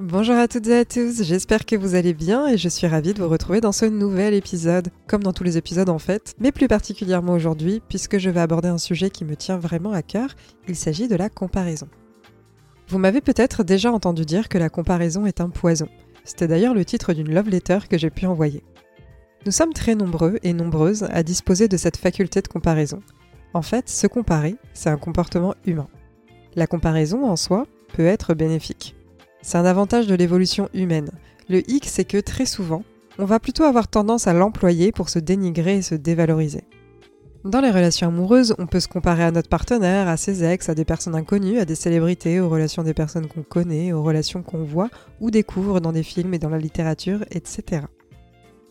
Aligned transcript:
Bonjour 0.00 0.34
à 0.34 0.48
toutes 0.48 0.66
et 0.66 0.78
à 0.78 0.84
tous, 0.84 1.22
j'espère 1.22 1.64
que 1.64 1.76
vous 1.76 1.94
allez 1.94 2.14
bien 2.14 2.48
et 2.48 2.58
je 2.58 2.68
suis 2.68 2.88
ravie 2.88 3.14
de 3.14 3.22
vous 3.22 3.28
retrouver 3.28 3.60
dans 3.60 3.70
ce 3.70 3.84
nouvel 3.84 4.34
épisode, 4.34 4.88
comme 5.06 5.22
dans 5.22 5.32
tous 5.32 5.44
les 5.44 5.56
épisodes 5.56 5.88
en 5.88 6.00
fait, 6.00 6.34
mais 6.40 6.50
plus 6.50 6.66
particulièrement 6.66 7.34
aujourd'hui 7.34 7.80
puisque 7.88 8.18
je 8.18 8.28
vais 8.28 8.40
aborder 8.40 8.66
un 8.66 8.78
sujet 8.78 9.08
qui 9.08 9.24
me 9.24 9.36
tient 9.36 9.56
vraiment 9.56 9.92
à 9.92 10.02
cœur, 10.02 10.34
il 10.66 10.74
s'agit 10.74 11.06
de 11.06 11.14
la 11.14 11.28
comparaison. 11.28 11.86
Vous 12.88 12.98
m'avez 12.98 13.20
peut-être 13.20 13.62
déjà 13.62 13.92
entendu 13.92 14.24
dire 14.24 14.48
que 14.48 14.58
la 14.58 14.68
comparaison 14.68 15.26
est 15.26 15.40
un 15.40 15.48
poison. 15.48 15.86
C'était 16.24 16.48
d'ailleurs 16.48 16.74
le 16.74 16.84
titre 16.84 17.12
d'une 17.12 17.32
love 17.32 17.48
letter 17.48 17.78
que 17.88 17.96
j'ai 17.96 18.10
pu 18.10 18.26
envoyer. 18.26 18.64
Nous 19.46 19.52
sommes 19.52 19.74
très 19.74 19.94
nombreux 19.94 20.40
et 20.42 20.54
nombreuses 20.54 21.04
à 21.04 21.22
disposer 21.22 21.68
de 21.68 21.76
cette 21.76 21.98
faculté 21.98 22.42
de 22.42 22.48
comparaison. 22.48 22.98
En 23.52 23.62
fait, 23.62 23.88
se 23.88 24.08
comparer, 24.08 24.56
c'est 24.72 24.90
un 24.90 24.98
comportement 24.98 25.54
humain. 25.64 25.86
La 26.56 26.66
comparaison 26.66 27.30
en 27.30 27.36
soi 27.36 27.68
peut 27.92 28.06
être 28.06 28.34
bénéfique. 28.34 28.96
C'est 29.44 29.58
un 29.58 29.66
avantage 29.66 30.06
de 30.06 30.14
l'évolution 30.14 30.70
humaine. 30.72 31.10
Le 31.50 31.70
hic, 31.70 31.84
c'est 31.84 32.06
que 32.06 32.16
très 32.16 32.46
souvent, 32.46 32.82
on 33.18 33.26
va 33.26 33.38
plutôt 33.38 33.64
avoir 33.64 33.88
tendance 33.88 34.26
à 34.26 34.32
l'employer 34.32 34.90
pour 34.90 35.10
se 35.10 35.18
dénigrer 35.18 35.76
et 35.76 35.82
se 35.82 35.94
dévaloriser. 35.94 36.64
Dans 37.44 37.60
les 37.60 37.70
relations 37.70 38.08
amoureuses, 38.08 38.54
on 38.58 38.66
peut 38.66 38.80
se 38.80 38.88
comparer 38.88 39.22
à 39.22 39.30
notre 39.30 39.50
partenaire, 39.50 40.08
à 40.08 40.16
ses 40.16 40.44
ex, 40.44 40.70
à 40.70 40.74
des 40.74 40.86
personnes 40.86 41.14
inconnues, 41.14 41.58
à 41.58 41.66
des 41.66 41.74
célébrités, 41.74 42.40
aux 42.40 42.48
relations 42.48 42.82
des 42.82 42.94
personnes 42.94 43.26
qu'on 43.26 43.42
connaît, 43.42 43.92
aux 43.92 44.02
relations 44.02 44.42
qu'on 44.42 44.64
voit 44.64 44.88
ou 45.20 45.30
découvre 45.30 45.78
dans 45.78 45.92
des 45.92 46.02
films 46.02 46.32
et 46.32 46.38
dans 46.38 46.48
la 46.48 46.56
littérature, 46.56 47.22
etc. 47.30 47.82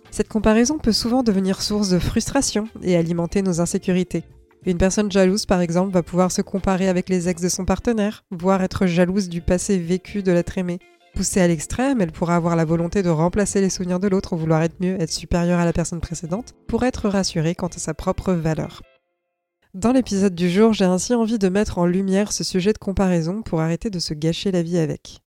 Cette 0.09 0.27
comparaison 0.27 0.79
peut 0.79 0.91
souvent 0.91 1.21
devenir 1.21 1.61
source 1.61 1.89
de 1.89 1.99
frustration 1.99 2.67
et 2.81 2.97
alimenter 2.97 3.43
nos 3.43 3.61
insécurités. 3.61 4.23
Une 4.65 4.77
personne 4.77 5.11
jalouse, 5.11 5.45
par 5.45 5.59
exemple, 5.59 5.91
va 5.91 6.03
pouvoir 6.03 6.31
se 6.31 6.41
comparer 6.41 6.87
avec 6.87 7.09
les 7.09 7.27
ex 7.27 7.41
de 7.41 7.49
son 7.49 7.65
partenaire, 7.65 8.23
voire 8.31 8.63
être 8.63 8.85
jalouse 8.85 9.27
du 9.27 9.41
passé 9.41 9.77
vécu 9.77 10.23
de 10.23 10.31
l'être 10.31 10.57
aimé. 10.57 10.79
Poussée 11.15 11.41
à 11.41 11.47
l'extrême, 11.47 11.99
elle 11.99 12.13
pourra 12.13 12.37
avoir 12.37 12.55
la 12.55 12.63
volonté 12.63 13.03
de 13.03 13.09
remplacer 13.09 13.59
les 13.59 13.69
souvenirs 13.69 13.99
de 13.99 14.07
l'autre, 14.07 14.37
vouloir 14.37 14.63
être 14.63 14.79
mieux, 14.79 14.99
être 15.01 15.11
supérieure 15.11 15.59
à 15.59 15.65
la 15.65 15.73
personne 15.73 15.99
précédente, 15.99 16.53
pour 16.67 16.83
être 16.83 17.09
rassurée 17.09 17.55
quant 17.55 17.67
à 17.67 17.77
sa 17.77 17.93
propre 17.93 18.31
valeur. 18.31 18.81
Dans 19.73 19.91
l'épisode 19.91 20.33
du 20.33 20.49
jour, 20.49 20.71
j'ai 20.71 20.85
ainsi 20.85 21.13
envie 21.13 21.39
de 21.39 21.49
mettre 21.49 21.77
en 21.77 21.85
lumière 21.85 22.31
ce 22.31 22.45
sujet 22.45 22.71
de 22.71 22.77
comparaison 22.77 23.41
pour 23.41 23.59
arrêter 23.59 23.89
de 23.89 23.99
se 23.99 24.13
gâcher 24.13 24.51
la 24.51 24.61
vie 24.61 24.77
avec. 24.77 25.19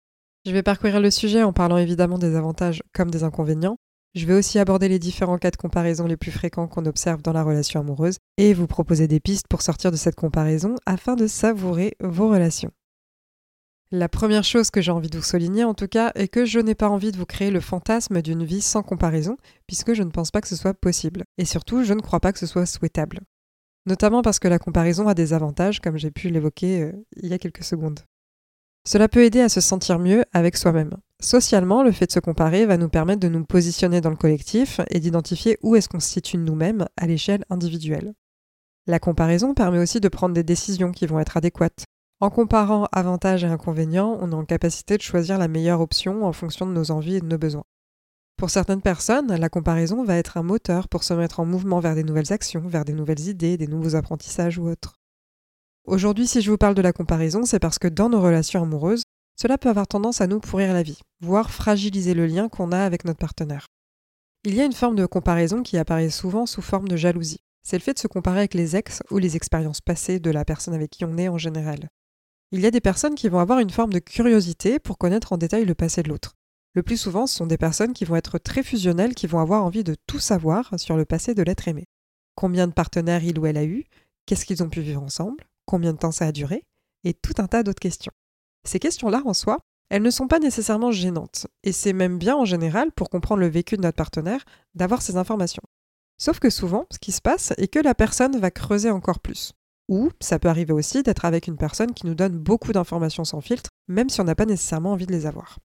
Je 0.46 0.52
vais 0.52 0.62
parcourir 0.62 1.00
le 1.00 1.10
sujet 1.10 1.42
en 1.42 1.52
parlant 1.52 1.76
évidemment 1.76 2.18
des 2.18 2.36
avantages 2.36 2.82
comme 2.94 3.10
des 3.10 3.22
inconvénients, 3.22 3.76
je 4.16 4.24
vais 4.24 4.32
aussi 4.32 4.58
aborder 4.58 4.88
les 4.88 4.98
différents 4.98 5.36
cas 5.36 5.50
de 5.50 5.56
comparaison 5.56 6.06
les 6.06 6.16
plus 6.16 6.30
fréquents 6.30 6.66
qu'on 6.66 6.86
observe 6.86 7.20
dans 7.20 7.34
la 7.34 7.42
relation 7.42 7.80
amoureuse 7.80 8.16
et 8.38 8.54
vous 8.54 8.66
proposer 8.66 9.06
des 9.06 9.20
pistes 9.20 9.46
pour 9.46 9.60
sortir 9.60 9.90
de 9.90 9.96
cette 9.96 10.14
comparaison 10.14 10.74
afin 10.86 11.16
de 11.16 11.26
savourer 11.26 11.96
vos 12.00 12.30
relations. 12.30 12.72
La 13.92 14.08
première 14.08 14.42
chose 14.42 14.70
que 14.70 14.80
j'ai 14.80 14.90
envie 14.90 15.10
de 15.10 15.18
vous 15.18 15.22
souligner 15.22 15.64
en 15.64 15.74
tout 15.74 15.86
cas 15.86 16.12
est 16.14 16.28
que 16.28 16.46
je 16.46 16.58
n'ai 16.58 16.74
pas 16.74 16.88
envie 16.88 17.12
de 17.12 17.18
vous 17.18 17.26
créer 17.26 17.50
le 17.50 17.60
fantasme 17.60 18.22
d'une 18.22 18.42
vie 18.42 18.62
sans 18.62 18.82
comparaison 18.82 19.36
puisque 19.66 19.92
je 19.92 20.02
ne 20.02 20.10
pense 20.10 20.30
pas 20.30 20.40
que 20.40 20.48
ce 20.48 20.56
soit 20.56 20.74
possible 20.74 21.24
et 21.36 21.44
surtout 21.44 21.84
je 21.84 21.92
ne 21.92 22.00
crois 22.00 22.20
pas 22.20 22.32
que 22.32 22.38
ce 22.38 22.46
soit 22.46 22.66
souhaitable. 22.66 23.20
Notamment 23.84 24.22
parce 24.22 24.38
que 24.38 24.48
la 24.48 24.58
comparaison 24.58 25.08
a 25.08 25.14
des 25.14 25.34
avantages 25.34 25.80
comme 25.80 25.98
j'ai 25.98 26.10
pu 26.10 26.30
l'évoquer 26.30 26.82
euh, 26.82 26.92
il 27.16 27.28
y 27.28 27.34
a 27.34 27.38
quelques 27.38 27.64
secondes. 27.64 28.00
Cela 28.88 29.08
peut 29.08 29.24
aider 29.24 29.40
à 29.40 29.50
se 29.50 29.60
sentir 29.60 29.98
mieux 29.98 30.24
avec 30.32 30.56
soi-même. 30.56 30.96
Socialement, 31.22 31.82
le 31.82 31.92
fait 31.92 32.06
de 32.06 32.12
se 32.12 32.20
comparer 32.20 32.66
va 32.66 32.76
nous 32.76 32.90
permettre 32.90 33.20
de 33.20 33.28
nous 33.28 33.44
positionner 33.44 34.00
dans 34.00 34.10
le 34.10 34.16
collectif 34.16 34.80
et 34.90 35.00
d'identifier 35.00 35.58
où 35.62 35.74
est-ce 35.74 35.88
qu'on 35.88 36.00
se 36.00 36.10
situe 36.10 36.36
nous-mêmes 36.36 36.86
à 36.96 37.06
l'échelle 37.06 37.44
individuelle. 37.48 38.12
La 38.86 38.98
comparaison 38.98 39.54
permet 39.54 39.78
aussi 39.78 40.00
de 40.00 40.08
prendre 40.08 40.34
des 40.34 40.44
décisions 40.44 40.92
qui 40.92 41.06
vont 41.06 41.18
être 41.18 41.36
adéquates. 41.36 41.84
En 42.20 42.30
comparant 42.30 42.86
avantages 42.92 43.44
et 43.44 43.48
inconvénients, 43.48 44.16
on 44.20 44.30
est 44.30 44.34
en 44.34 44.44
capacité 44.44 44.96
de 44.96 45.02
choisir 45.02 45.38
la 45.38 45.48
meilleure 45.48 45.80
option 45.80 46.24
en 46.24 46.32
fonction 46.32 46.66
de 46.66 46.72
nos 46.72 46.90
envies 46.90 47.16
et 47.16 47.20
de 47.20 47.26
nos 47.26 47.38
besoins. 47.38 47.64
Pour 48.36 48.50
certaines 48.50 48.82
personnes, 48.82 49.34
la 49.34 49.48
comparaison 49.48 50.04
va 50.04 50.16
être 50.16 50.36
un 50.36 50.42
moteur 50.42 50.88
pour 50.88 51.02
se 51.02 51.14
mettre 51.14 51.40
en 51.40 51.46
mouvement 51.46 51.80
vers 51.80 51.94
des 51.94 52.04
nouvelles 52.04 52.32
actions, 52.32 52.68
vers 52.68 52.84
des 52.84 52.92
nouvelles 52.92 53.28
idées, 53.28 53.56
des 53.56 53.66
nouveaux 53.66 53.96
apprentissages 53.96 54.58
ou 54.58 54.68
autres. 54.68 54.94
Aujourd'hui, 55.86 56.26
si 56.26 56.42
je 56.42 56.50
vous 56.50 56.58
parle 56.58 56.74
de 56.74 56.82
la 56.82 56.92
comparaison, 56.92 57.44
c'est 57.44 57.58
parce 57.58 57.78
que 57.78 57.88
dans 57.88 58.10
nos 58.10 58.20
relations 58.20 58.62
amoureuses, 58.62 59.02
cela 59.36 59.58
peut 59.58 59.68
avoir 59.68 59.86
tendance 59.86 60.20
à 60.20 60.26
nous 60.26 60.40
pourrir 60.40 60.72
la 60.72 60.82
vie, 60.82 60.98
voire 61.20 61.50
fragiliser 61.50 62.14
le 62.14 62.26
lien 62.26 62.48
qu'on 62.48 62.72
a 62.72 62.80
avec 62.80 63.04
notre 63.04 63.18
partenaire. 63.18 63.66
Il 64.44 64.54
y 64.54 64.60
a 64.60 64.64
une 64.64 64.72
forme 64.72 64.96
de 64.96 65.06
comparaison 65.06 65.62
qui 65.62 65.76
apparaît 65.76 66.10
souvent 66.10 66.46
sous 66.46 66.62
forme 66.62 66.88
de 66.88 66.96
jalousie. 66.96 67.40
C'est 67.62 67.76
le 67.76 67.82
fait 67.82 67.94
de 67.94 67.98
se 67.98 68.06
comparer 68.06 68.38
avec 68.38 68.54
les 68.54 68.76
ex 68.76 69.02
ou 69.10 69.18
les 69.18 69.36
expériences 69.36 69.80
passées 69.80 70.20
de 70.20 70.30
la 70.30 70.44
personne 70.44 70.74
avec 70.74 70.90
qui 70.90 71.04
on 71.04 71.18
est 71.18 71.28
en 71.28 71.36
général. 71.36 71.88
Il 72.52 72.60
y 72.60 72.66
a 72.66 72.70
des 72.70 72.80
personnes 72.80 73.16
qui 73.16 73.28
vont 73.28 73.40
avoir 73.40 73.58
une 73.58 73.70
forme 73.70 73.92
de 73.92 73.98
curiosité 73.98 74.78
pour 74.78 74.98
connaître 74.98 75.32
en 75.32 75.36
détail 75.36 75.64
le 75.64 75.74
passé 75.74 76.02
de 76.02 76.08
l'autre. 76.08 76.34
Le 76.74 76.82
plus 76.82 76.96
souvent, 76.96 77.26
ce 77.26 77.34
sont 77.34 77.46
des 77.46 77.58
personnes 77.58 77.92
qui 77.92 78.04
vont 78.04 78.16
être 78.16 78.38
très 78.38 78.62
fusionnelles, 78.62 79.14
qui 79.14 79.26
vont 79.26 79.40
avoir 79.40 79.64
envie 79.64 79.82
de 79.82 79.96
tout 80.06 80.20
savoir 80.20 80.78
sur 80.78 80.96
le 80.96 81.04
passé 81.04 81.34
de 81.34 81.42
l'être 81.42 81.66
aimé. 81.66 81.86
Combien 82.36 82.68
de 82.68 82.72
partenaires 82.72 83.24
il 83.24 83.38
ou 83.38 83.46
elle 83.46 83.56
a 83.56 83.64
eu 83.64 83.84
Qu'est-ce 84.26 84.44
qu'ils 84.44 84.62
ont 84.62 84.68
pu 84.68 84.80
vivre 84.80 85.02
ensemble 85.02 85.44
Combien 85.64 85.92
de 85.92 85.98
temps 85.98 86.12
ça 86.12 86.26
a 86.26 86.32
duré 86.32 86.62
Et 87.02 87.14
tout 87.14 87.34
un 87.38 87.48
tas 87.48 87.62
d'autres 87.62 87.80
questions. 87.80 88.12
Ces 88.66 88.78
questions-là, 88.78 89.22
en 89.24 89.34
soi, 89.34 89.58
elles 89.88 90.02
ne 90.02 90.10
sont 90.10 90.26
pas 90.26 90.40
nécessairement 90.40 90.90
gênantes, 90.90 91.46
et 91.62 91.72
c'est 91.72 91.92
même 91.92 92.18
bien 92.18 92.36
en 92.36 92.44
général, 92.44 92.90
pour 92.92 93.08
comprendre 93.08 93.40
le 93.40 93.48
vécu 93.48 93.76
de 93.76 93.82
notre 93.82 93.96
partenaire, 93.96 94.44
d'avoir 94.74 95.00
ces 95.00 95.16
informations. 95.16 95.62
Sauf 96.18 96.40
que 96.40 96.50
souvent, 96.50 96.86
ce 96.90 96.98
qui 96.98 97.12
se 97.12 97.20
passe 97.20 97.52
est 97.58 97.68
que 97.68 97.78
la 97.78 97.94
personne 97.94 98.38
va 98.38 98.50
creuser 98.50 98.90
encore 98.90 99.20
plus. 99.20 99.52
Ou 99.88 100.10
ça 100.20 100.38
peut 100.38 100.48
arriver 100.48 100.72
aussi 100.72 101.02
d'être 101.02 101.24
avec 101.24 101.46
une 101.46 101.56
personne 101.56 101.94
qui 101.94 102.06
nous 102.06 102.14
donne 102.14 102.36
beaucoup 102.36 102.72
d'informations 102.72 103.24
sans 103.24 103.40
filtre, 103.40 103.70
même 103.86 104.08
si 104.08 104.20
on 104.20 104.24
n'a 104.24 104.34
pas 104.34 104.46
nécessairement 104.46 104.92
envie 104.92 105.06
de 105.06 105.12
les 105.12 105.26
avoir. 105.26 105.58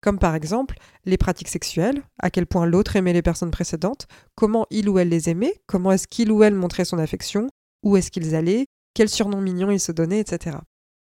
Comme 0.00 0.18
par 0.18 0.34
exemple 0.34 0.78
les 1.04 1.18
pratiques 1.18 1.48
sexuelles, 1.48 2.02
à 2.18 2.30
quel 2.30 2.46
point 2.46 2.64
l'autre 2.64 2.96
aimait 2.96 3.12
les 3.12 3.22
personnes 3.22 3.50
précédentes, 3.50 4.06
comment 4.34 4.66
il 4.70 4.88
ou 4.88 4.98
elle 4.98 5.10
les 5.10 5.28
aimait, 5.28 5.62
comment 5.66 5.92
est-ce 5.92 6.08
qu'il 6.08 6.32
ou 6.32 6.42
elle 6.42 6.54
montrait 6.54 6.86
son 6.86 6.98
affection, 6.98 7.48
où 7.82 7.96
est-ce 7.96 8.10
qu'ils 8.10 8.34
allaient, 8.34 8.66
quel 8.94 9.08
surnom 9.08 9.40
mignon 9.40 9.70
ils 9.70 9.80
se 9.80 9.92
donnaient, 9.92 10.20
etc. 10.20 10.56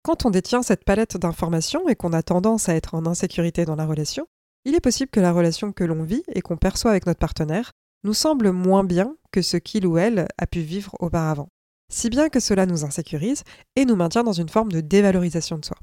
Quand 0.01 0.25
on 0.25 0.29
détient 0.29 0.63
cette 0.63 0.85
palette 0.85 1.17
d'informations 1.17 1.89
et 1.89 1.95
qu'on 1.95 2.13
a 2.13 2.23
tendance 2.23 2.69
à 2.69 2.75
être 2.75 2.95
en 2.95 3.05
insécurité 3.05 3.65
dans 3.65 3.75
la 3.75 3.85
relation, 3.85 4.27
il 4.65 4.75
est 4.75 4.79
possible 4.79 5.11
que 5.11 5.19
la 5.19 5.33
relation 5.33 5.71
que 5.71 5.83
l'on 5.83 6.03
vit 6.03 6.23
et 6.33 6.41
qu'on 6.41 6.57
perçoit 6.57 6.91
avec 6.91 7.05
notre 7.05 7.19
partenaire 7.19 7.71
nous 8.03 8.13
semble 8.13 8.51
moins 8.51 8.83
bien 8.83 9.15
que 9.31 9.41
ce 9.41 9.57
qu'il 9.57 9.85
ou 9.85 9.97
elle 9.97 10.27
a 10.37 10.47
pu 10.47 10.61
vivre 10.61 10.95
auparavant. 10.99 11.49
Si 11.91 12.09
bien 12.09 12.29
que 12.29 12.39
cela 12.39 12.65
nous 12.65 12.85
insécurise 12.85 13.43
et 13.75 13.85
nous 13.85 13.95
maintient 13.95 14.23
dans 14.23 14.31
une 14.33 14.49
forme 14.49 14.71
de 14.71 14.79
dévalorisation 14.79 15.57
de 15.57 15.65
soi. 15.65 15.77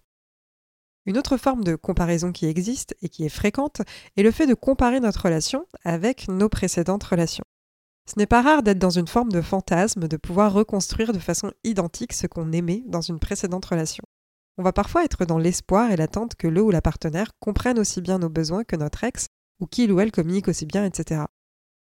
Une 1.05 1.19
autre 1.19 1.37
forme 1.37 1.63
de 1.63 1.77
comparaison 1.77 2.33
qui 2.33 2.47
existe 2.47 2.97
et 3.03 3.09
qui 3.09 3.25
est 3.25 3.31
fréquente 3.31 3.83
est 4.17 4.23
le 4.23 4.31
fait 4.31 4.47
de 4.47 4.55
comparer 4.55 5.01
notre 5.01 5.25
relation 5.25 5.67
avec 5.85 6.29
nos 6.29 6.49
précédentes 6.49 7.05
relations. 7.05 7.45
Ce 8.09 8.19
n'est 8.19 8.27
pas 8.27 8.43
rare 8.43 8.63
d'être 8.63 8.79
dans 8.79 8.91
une 8.91 9.09
forme 9.09 9.33
de 9.33 9.41
fantasme, 9.41 10.07
de 10.07 10.17
pouvoir 10.17 10.53
reconstruire 10.53 11.13
de 11.13 11.19
façon 11.19 11.53
identique 11.65 12.13
ce 12.13 12.27
qu'on 12.27 12.53
aimait 12.53 12.85
dans 12.87 13.01
une 13.01 13.19
précédente 13.19 13.65
relation. 13.65 14.05
On 14.59 14.63
va 14.63 14.73
parfois 14.73 15.05
être 15.05 15.27
dans 15.27 15.39
l'espoir 15.39 15.91
et 15.91 15.97
l'attente 15.97 16.37
que 16.37 16.47
le 16.47 16.63
ou 16.63 16.71
la 16.71 16.81
partenaire 16.81 17.33
comprenne 17.41 17.79
aussi 17.79 18.01
bien 18.01 18.19
nos 18.19 18.31
besoins 18.31 18.65
que 18.65 18.77
notre 18.77 19.05
ex, 19.05 19.27
ou 19.61 19.67
qu'il 19.67 19.93
ou 19.93 20.01
elle 20.01 20.13
communique 20.13 20.49
aussi 20.49 20.67
bien, 20.67 20.85
etc. 20.85 21.23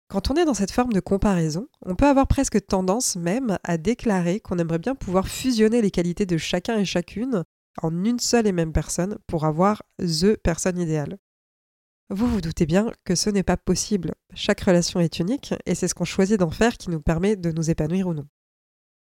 Quand 0.08 0.30
on 0.30 0.34
est 0.34 0.46
dans 0.46 0.54
cette 0.54 0.72
forme 0.72 0.94
de 0.94 1.00
comparaison, 1.00 1.68
on 1.84 1.94
peut 1.94 2.06
avoir 2.06 2.26
presque 2.26 2.66
tendance 2.66 3.16
même 3.16 3.58
à 3.62 3.76
déclarer 3.76 4.40
qu'on 4.40 4.58
aimerait 4.58 4.78
bien 4.78 4.94
pouvoir 4.94 5.28
fusionner 5.28 5.82
les 5.82 5.90
qualités 5.90 6.24
de 6.24 6.38
chacun 6.38 6.78
et 6.78 6.86
chacune 6.86 7.44
en 7.82 8.04
une 8.04 8.18
seule 8.18 8.46
et 8.46 8.52
même 8.52 8.72
personne 8.72 9.18
pour 9.26 9.44
avoir 9.44 9.82
THE 9.98 10.36
personne 10.42 10.78
idéale. 10.78 11.18
Vous 12.10 12.26
vous 12.26 12.40
doutez 12.40 12.64
bien 12.64 12.90
que 13.04 13.14
ce 13.14 13.28
n'est 13.28 13.42
pas 13.42 13.58
possible. 13.58 14.14
Chaque 14.34 14.62
relation 14.62 14.98
est 14.98 15.18
unique 15.18 15.52
et 15.66 15.74
c'est 15.74 15.88
ce 15.88 15.94
qu'on 15.94 16.06
choisit 16.06 16.40
d'en 16.40 16.50
faire 16.50 16.78
qui 16.78 16.88
nous 16.88 17.00
permet 17.00 17.36
de 17.36 17.52
nous 17.52 17.68
épanouir 17.68 18.08
ou 18.08 18.14
non. 18.14 18.26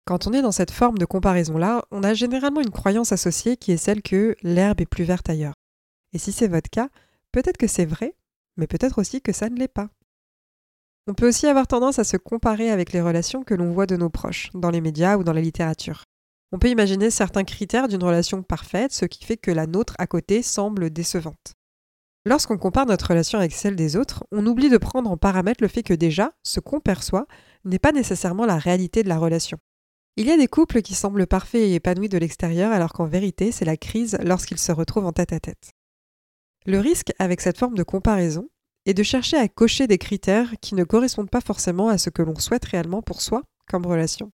Quand 0.05 0.25
on 0.25 0.33
est 0.33 0.41
dans 0.41 0.51
cette 0.51 0.71
forme 0.71 0.97
de 0.97 1.05
comparaison-là, 1.05 1.85
on 1.91 2.03
a 2.03 2.15
généralement 2.15 2.61
une 2.61 2.71
croyance 2.71 3.11
associée 3.11 3.57
qui 3.57 3.71
est 3.71 3.77
celle 3.77 4.01
que 4.01 4.35
l'herbe 4.41 4.81
est 4.81 4.87
plus 4.87 5.03
verte 5.03 5.29
ailleurs. 5.29 5.53
Et 6.13 6.17
si 6.17 6.31
c'est 6.31 6.47
votre 6.47 6.69
cas, 6.69 6.89
peut-être 7.31 7.57
que 7.57 7.67
c'est 7.67 7.85
vrai, 7.85 8.15
mais 8.57 8.65
peut-être 8.65 8.99
aussi 8.99 9.21
que 9.21 9.31
ça 9.31 9.49
ne 9.49 9.57
l'est 9.57 9.67
pas. 9.67 9.89
On 11.07 11.13
peut 11.13 11.27
aussi 11.27 11.45
avoir 11.45 11.67
tendance 11.67 11.99
à 11.99 12.03
se 12.03 12.17
comparer 12.17 12.71
avec 12.71 12.91
les 12.91 13.01
relations 13.01 13.43
que 13.43 13.53
l'on 13.53 13.71
voit 13.71 13.85
de 13.85 13.97
nos 13.97 14.09
proches, 14.09 14.49
dans 14.55 14.71
les 14.71 14.81
médias 14.81 15.17
ou 15.17 15.23
dans 15.23 15.33
la 15.33 15.41
littérature. 15.41 16.05
On 16.51 16.57
peut 16.57 16.69
imaginer 16.69 17.11
certains 17.11 17.43
critères 17.43 17.87
d'une 17.87 18.03
relation 18.03 18.41
parfaite, 18.41 18.93
ce 18.93 19.05
qui 19.05 19.25
fait 19.25 19.37
que 19.37 19.51
la 19.51 19.67
nôtre 19.67 19.93
à 19.99 20.07
côté 20.07 20.41
semble 20.41 20.89
décevante. 20.89 21.53
Lorsqu'on 22.27 22.57
compare 22.57 22.87
notre 22.87 23.09
relation 23.09 23.37
avec 23.37 23.53
celle 23.53 23.75
des 23.75 23.95
autres, 23.95 24.25
on 24.31 24.47
oublie 24.47 24.69
de 24.69 24.77
prendre 24.77 25.11
en 25.11 25.17
paramètre 25.17 25.61
le 25.61 25.67
fait 25.67 25.83
que 25.83 25.93
déjà, 25.93 26.33
ce 26.43 26.59
qu'on 26.59 26.79
perçoit 26.79 27.27
n'est 27.65 27.77
pas 27.77 27.91
nécessairement 27.91 28.47
la 28.47 28.57
réalité 28.57 29.03
de 29.03 29.09
la 29.09 29.19
relation. 29.19 29.59
Il 30.17 30.25
y 30.25 30.31
a 30.31 30.37
des 30.37 30.47
couples 30.47 30.81
qui 30.81 30.95
semblent 30.95 31.27
parfaits 31.27 31.61
et 31.61 31.75
épanouis 31.75 32.09
de 32.09 32.17
l'extérieur 32.17 32.71
alors 32.71 32.93
qu'en 32.93 33.05
vérité 33.05 33.51
c'est 33.51 33.65
la 33.65 33.77
crise 33.77 34.17
lorsqu'ils 34.23 34.59
se 34.59 34.71
retrouvent 34.71 35.05
en 35.05 35.11
tête 35.11 35.33
à 35.33 35.39
tête. 35.39 35.71
Le 36.65 36.79
risque 36.79 37.11
avec 37.19 37.41
cette 37.41 37.59
forme 37.59 37.75
de 37.75 37.83
comparaison 37.83 38.49
est 38.85 38.93
de 38.93 39.03
chercher 39.03 39.37
à 39.37 39.47
cocher 39.47 39.87
des 39.87 39.97
critères 39.97 40.53
qui 40.61 40.73
ne 40.73 40.83
correspondent 40.83 41.29
pas 41.29 41.41
forcément 41.41 41.89
à 41.89 41.97
ce 41.97 42.09
que 42.09 42.21
l'on 42.21 42.35
souhaite 42.35 42.65
réellement 42.65 43.01
pour 43.01 43.21
soi 43.21 43.43
comme 43.67 43.85
relation. 43.85 44.31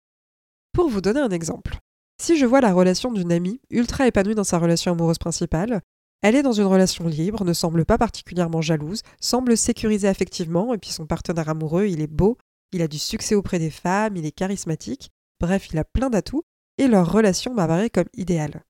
Pour 0.72 0.88
vous 0.90 1.00
donner 1.00 1.20
un 1.20 1.31
exemple, 1.31 1.78
si 2.20 2.36
je 2.36 2.46
vois 2.46 2.60
la 2.60 2.72
relation 2.72 3.10
d'une 3.10 3.32
amie 3.32 3.60
ultra 3.70 4.06
épanouie 4.06 4.34
dans 4.34 4.44
sa 4.44 4.58
relation 4.58 4.93
amoureuse 4.93 5.19
principale, 5.19 5.81
elle 6.22 6.37
est 6.37 6.43
dans 6.43 6.52
une 6.52 6.64
relation 6.64 7.06
libre, 7.06 7.44
ne 7.44 7.52
semble 7.52 7.84
pas 7.84 7.99
particulièrement 7.99 8.61
jalouse, 8.61 9.02
semble 9.20 9.56
sécurisée 9.56 10.08
affectivement, 10.08 10.75
et 10.75 10.78
puis 10.78 10.90
son 10.90 11.06
partenaire 11.06 11.49
amoureux, 11.49 11.87
il 11.87 12.00
est 12.00 12.06
beau, 12.06 12.37
il 12.72 12.82
a 12.82 12.88
du 12.88 12.99
succès 12.99 13.34
auprès 13.34 13.58
des 13.58 13.70
femmes, 13.70 14.17
il 14.17 14.26
est 14.26 14.32
charismatique, 14.32 15.11
bref, 15.40 15.69
il 15.72 15.78
a 15.78 15.84
plein 15.84 16.11
d'atouts, 16.11 16.44
et 16.78 16.88
leur 16.88 17.11
relation 17.11 17.55
m'apparaît 17.55 17.90
comme 17.90 18.08
idéale. 18.14 18.64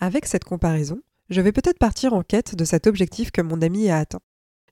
Avec 0.00 0.26
cette 0.26 0.44
comparaison, 0.44 1.00
je 1.30 1.40
vais 1.40 1.52
peut-être 1.52 1.78
partir 1.78 2.12
en 2.12 2.22
quête 2.22 2.54
de 2.54 2.64
cet 2.64 2.86
objectif 2.86 3.30
que 3.30 3.40
mon 3.40 3.62
ami 3.62 3.88
a 3.88 3.98
atteint. 3.98 4.20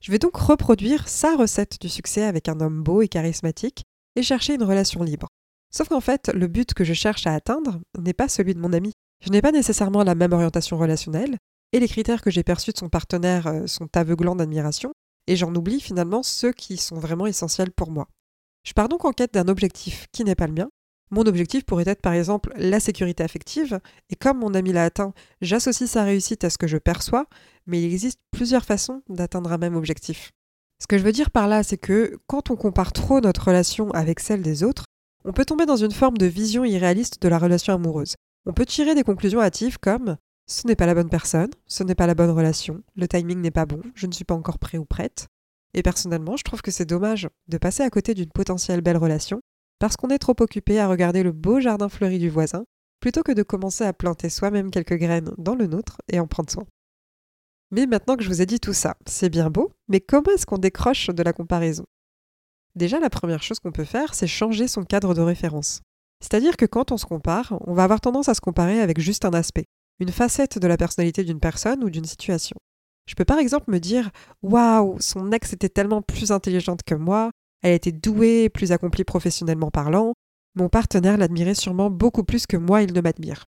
Je 0.01 0.11
vais 0.11 0.19
donc 0.19 0.35
reproduire 0.35 1.07
sa 1.07 1.35
recette 1.35 1.79
du 1.81 1.89
succès 1.89 2.23
avec 2.23 2.49
un 2.49 2.59
homme 2.59 2.83
beau 2.83 3.01
et 3.01 3.07
charismatique, 3.07 3.83
et 4.15 4.23
chercher 4.23 4.55
une 4.55 4.63
relation 4.63 5.03
libre. 5.03 5.27
Sauf 5.73 5.87
qu'en 5.87 6.01
fait, 6.01 6.29
le 6.33 6.47
but 6.47 6.73
que 6.73 6.83
je 6.83 6.93
cherche 6.93 7.25
à 7.27 7.33
atteindre 7.33 7.79
n'est 7.97 8.13
pas 8.13 8.27
celui 8.27 8.53
de 8.53 8.59
mon 8.59 8.73
ami. 8.73 8.91
Je 9.23 9.29
n'ai 9.29 9.41
pas 9.41 9.51
nécessairement 9.51 10.03
la 10.03 10.15
même 10.15 10.33
orientation 10.33 10.77
relationnelle, 10.77 11.37
et 11.73 11.79
les 11.79 11.87
critères 11.87 12.21
que 12.21 12.31
j'ai 12.31 12.43
perçus 12.43 12.71
de 12.71 12.77
son 12.77 12.89
partenaire 12.89 13.47
euh, 13.47 13.67
sont 13.67 13.89
aveuglants 13.95 14.35
d'admiration, 14.35 14.93
et 15.27 15.35
j'en 15.35 15.53
oublie 15.55 15.79
finalement 15.79 16.23
ceux 16.23 16.51
qui 16.51 16.77
sont 16.77 16.99
vraiment 16.99 17.27
essentiels 17.27 17.71
pour 17.71 17.91
moi. 17.91 18.07
Je 18.63 18.73
pars 18.73 18.89
donc 18.89 19.05
en 19.05 19.11
quête 19.11 19.33
d'un 19.33 19.47
objectif 19.47 20.07
qui 20.11 20.23
n'est 20.23 20.35
pas 20.35 20.47
le 20.47 20.53
mien. 20.53 20.69
Mon 21.09 21.23
objectif 21.23 21.65
pourrait 21.65 21.87
être 21.87 22.01
par 22.01 22.13
exemple 22.13 22.53
la 22.55 22.79
sécurité 22.79 23.23
affective, 23.23 23.79
et 24.09 24.15
comme 24.15 24.39
mon 24.39 24.53
ami 24.53 24.71
l'a 24.71 24.85
atteint, 24.85 25.13
j'associe 25.41 25.89
sa 25.89 26.03
réussite 26.03 26.43
à 26.43 26.49
ce 26.49 26.57
que 26.57 26.67
je 26.67 26.77
perçois, 26.77 27.25
mais 27.67 27.81
il 27.81 27.85
existe 27.85 28.19
plusieurs 28.31 28.63
façons 28.63 29.01
d'atteindre 29.09 29.51
un 29.51 29.57
même 29.57 29.75
objectif. 29.75 30.31
Ce 30.81 30.87
que 30.87 30.97
je 30.97 31.03
veux 31.03 31.11
dire 31.11 31.29
par 31.29 31.47
là, 31.47 31.63
c'est 31.63 31.77
que 31.77 32.17
quand 32.27 32.49
on 32.49 32.55
compare 32.55 32.93
trop 32.93 33.19
notre 33.19 33.45
relation 33.45 33.91
avec 33.91 34.19
celle 34.19 34.41
des 34.41 34.63
autres, 34.63 34.85
on 35.25 35.33
peut 35.33 35.45
tomber 35.45 35.65
dans 35.65 35.75
une 35.75 35.91
forme 35.91 36.17
de 36.17 36.25
vision 36.25 36.65
irréaliste 36.65 37.21
de 37.21 37.27
la 37.27 37.37
relation 37.37 37.73
amoureuse. 37.73 38.15
On 38.45 38.53
peut 38.53 38.65
tirer 38.65 38.95
des 38.95 39.03
conclusions 39.03 39.41
hâtives 39.41 39.77
comme 39.77 40.17
ce 40.51 40.67
n'est 40.67 40.75
pas 40.75 40.85
la 40.85 40.93
bonne 40.93 41.09
personne, 41.09 41.49
ce 41.65 41.81
n'est 41.83 41.95
pas 41.95 42.07
la 42.07 42.13
bonne 42.13 42.29
relation, 42.29 42.83
le 42.97 43.07
timing 43.07 43.39
n'est 43.39 43.51
pas 43.51 43.65
bon, 43.65 43.81
je 43.95 44.05
ne 44.05 44.11
suis 44.11 44.25
pas 44.25 44.35
encore 44.35 44.59
prêt 44.59 44.77
ou 44.77 44.83
prête. 44.83 45.27
Et 45.73 45.81
personnellement, 45.81 46.35
je 46.35 46.43
trouve 46.43 46.61
que 46.61 46.71
c'est 46.71 46.85
dommage 46.85 47.29
de 47.47 47.57
passer 47.57 47.83
à 47.83 47.89
côté 47.89 48.13
d'une 48.13 48.29
potentielle 48.29 48.81
belle 48.81 48.97
relation 48.97 49.39
parce 49.79 49.95
qu'on 49.95 50.09
est 50.09 50.19
trop 50.19 50.35
occupé 50.41 50.77
à 50.77 50.89
regarder 50.89 51.23
le 51.23 51.31
beau 51.31 51.61
jardin 51.61 51.87
fleuri 51.87 52.19
du 52.19 52.29
voisin 52.29 52.65
plutôt 52.99 53.23
que 53.23 53.31
de 53.31 53.43
commencer 53.43 53.85
à 53.85 53.93
planter 53.93 54.29
soi-même 54.29 54.71
quelques 54.71 54.97
graines 54.97 55.33
dans 55.37 55.55
le 55.55 55.67
nôtre 55.67 56.01
et 56.09 56.19
en 56.19 56.27
prendre 56.27 56.51
soin. 56.51 56.65
Mais 57.71 57.87
maintenant 57.87 58.17
que 58.17 58.23
je 58.23 58.29
vous 58.29 58.41
ai 58.41 58.45
dit 58.45 58.59
tout 58.59 58.73
ça, 58.73 58.97
c'est 59.05 59.29
bien 59.29 59.49
beau, 59.49 59.71
mais 59.87 60.01
comment 60.01 60.33
est-ce 60.33 60.45
qu'on 60.45 60.57
décroche 60.57 61.07
de 61.07 61.23
la 61.23 61.31
comparaison? 61.31 61.85
Déjà, 62.75 62.99
la 62.99 63.09
première 63.09 63.41
chose 63.41 63.59
qu'on 63.61 63.71
peut 63.71 63.85
faire, 63.85 64.13
c'est 64.13 64.27
changer 64.27 64.67
son 64.67 64.83
cadre 64.83 65.13
de 65.13 65.21
référence. 65.21 65.79
C'est-à-dire 66.19 66.57
que 66.57 66.65
quand 66.65 66.91
on 66.91 66.97
se 66.97 67.05
compare, 67.05 67.57
on 67.65 67.73
va 67.73 67.85
avoir 67.85 68.01
tendance 68.01 68.27
à 68.27 68.33
se 68.33 68.41
comparer 68.41 68.81
avec 68.81 68.99
juste 68.99 69.23
un 69.23 69.33
aspect 69.33 69.65
une 70.01 70.11
facette 70.11 70.57
de 70.57 70.67
la 70.67 70.77
personnalité 70.77 71.23
d'une 71.23 71.39
personne 71.39 71.83
ou 71.83 71.89
d'une 71.89 72.05
situation. 72.05 72.57
Je 73.07 73.15
peux 73.15 73.25
par 73.25 73.39
exemple 73.39 73.71
me 73.71 73.79
dire 73.79 74.09
Waouh, 74.41 74.99
son 74.99 75.31
ex 75.31 75.53
était 75.53 75.69
tellement 75.69 76.01
plus 76.01 76.31
intelligente 76.31 76.83
que 76.83 76.95
moi, 76.95 77.31
elle 77.61 77.73
était 77.73 77.91
douée, 77.91 78.49
plus 78.49 78.71
accomplie 78.71 79.03
professionnellement 79.03 79.71
parlant, 79.71 80.13
mon 80.55 80.69
partenaire 80.69 81.17
l'admirait 81.17 81.55
sûrement 81.55 81.89
beaucoup 81.89 82.23
plus 82.23 82.47
que 82.47 82.57
moi 82.57 82.81
il 82.81 82.93
ne 82.93 83.01
m'admire. 83.01 83.45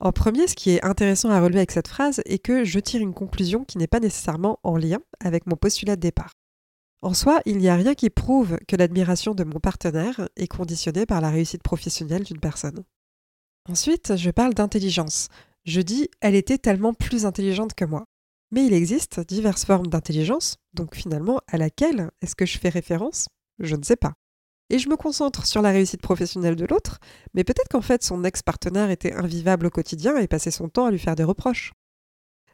En 0.00 0.12
premier, 0.12 0.46
ce 0.46 0.54
qui 0.54 0.70
est 0.70 0.84
intéressant 0.84 1.30
à 1.30 1.40
relever 1.40 1.58
avec 1.58 1.72
cette 1.72 1.88
phrase 1.88 2.20
est 2.24 2.38
que 2.38 2.64
je 2.64 2.78
tire 2.78 3.00
une 3.00 3.14
conclusion 3.14 3.64
qui 3.64 3.78
n'est 3.78 3.88
pas 3.88 4.00
nécessairement 4.00 4.58
en 4.62 4.76
lien 4.76 4.98
avec 5.20 5.46
mon 5.46 5.56
postulat 5.56 5.96
de 5.96 6.00
départ. 6.00 6.32
En 7.02 7.14
soi, 7.14 7.40
il 7.46 7.58
n'y 7.58 7.68
a 7.68 7.76
rien 7.76 7.94
qui 7.94 8.10
prouve 8.10 8.58
que 8.66 8.76
l'admiration 8.76 9.34
de 9.34 9.44
mon 9.44 9.60
partenaire 9.60 10.28
est 10.36 10.48
conditionnée 10.48 11.06
par 11.06 11.20
la 11.20 11.30
réussite 11.30 11.62
professionnelle 11.62 12.24
d'une 12.24 12.40
personne. 12.40 12.84
Ensuite, 13.68 14.16
je 14.16 14.30
parle 14.30 14.54
d'intelligence. 14.54 15.28
Je 15.68 15.82
dis 15.82 16.08
elle 16.22 16.34
était 16.34 16.56
tellement 16.56 16.94
plus 16.94 17.26
intelligente 17.26 17.74
que 17.74 17.84
moi. 17.84 18.06
Mais 18.50 18.64
il 18.64 18.72
existe 18.72 19.20
diverses 19.20 19.66
formes 19.66 19.88
d'intelligence, 19.88 20.56
donc 20.72 20.94
finalement, 20.94 21.42
à 21.46 21.58
laquelle 21.58 22.10
est-ce 22.22 22.34
que 22.34 22.46
je 22.46 22.58
fais 22.58 22.70
référence? 22.70 23.28
Je 23.58 23.76
ne 23.76 23.82
sais 23.82 23.96
pas. 23.96 24.14
Et 24.70 24.78
je 24.78 24.88
me 24.88 24.96
concentre 24.96 25.44
sur 25.44 25.60
la 25.60 25.70
réussite 25.70 26.00
professionnelle 26.00 26.56
de 26.56 26.64
l'autre, 26.64 27.00
mais 27.34 27.44
peut-être 27.44 27.68
qu'en 27.68 27.82
fait 27.82 28.02
son 28.02 28.24
ex-partenaire 28.24 28.88
était 28.88 29.12
invivable 29.12 29.66
au 29.66 29.70
quotidien 29.70 30.16
et 30.16 30.26
passait 30.26 30.50
son 30.50 30.70
temps 30.70 30.86
à 30.86 30.90
lui 30.90 30.98
faire 30.98 31.16
des 31.16 31.24
reproches. 31.24 31.74